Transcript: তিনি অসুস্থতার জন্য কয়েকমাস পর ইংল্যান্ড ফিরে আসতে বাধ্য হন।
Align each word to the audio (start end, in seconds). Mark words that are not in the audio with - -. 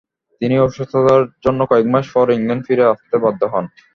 তিনি 0.41 0.55
অসুস্থতার 0.59 1.23
জন্য 1.45 1.59
কয়েকমাস 1.71 2.05
পর 2.13 2.25
ইংল্যান্ড 2.31 2.63
ফিরে 2.67 2.83
আসতে 2.85 3.15
বাধ্য 3.23 3.41
হন। 3.53 3.65